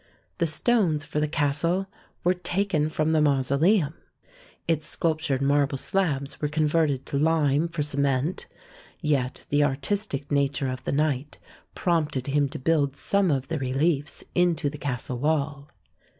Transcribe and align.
The 0.39 0.47
stones 0.47 1.03
for 1.03 1.19
the 1.19 1.27
castle 1.27 1.85
were 2.23 2.33
taken 2.33 2.89
from 2.89 3.11
the 3.11 3.21
mausoleum; 3.21 3.93
its 4.67 4.87
sculptured 4.87 5.43
marble 5.43 5.77
slabs 5.77 6.41
were 6.41 6.47
converted 6.47 7.05
to 7.05 7.19
lime 7.19 7.67
for 7.67 7.83
cement, 7.83 8.47
yet 8.99 9.45
the 9.49 9.63
artistic 9.63 10.31
nature 10.31 10.69
of 10.71 10.83
the 10.85 10.91
knight 10.91 11.37
prompted 11.75 12.25
him 12.25 12.49
to 12.49 12.57
build 12.57 12.95
some 12.95 13.29
of 13.29 13.47
the 13.47 13.59
reliefs 13.59 14.23
into 14.33 14.71
the 14.71 14.79
castle 14.79 15.19
wall. 15.19 15.69